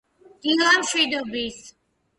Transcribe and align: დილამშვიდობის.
დილამშვიდობის. 0.45 1.63